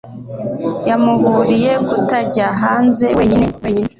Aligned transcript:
Yamuburiye 0.87 1.73
kutajya 1.89 2.47
hanze 2.61 3.05
wenyine 3.17 3.45
wenyine 3.63 3.89